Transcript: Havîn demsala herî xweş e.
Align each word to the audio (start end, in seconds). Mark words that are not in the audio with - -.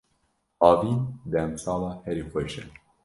Havîn 0.65 0.99
demsala 1.31 1.91
herî 2.05 2.23
xweş 2.31 2.53
e. 2.61 2.63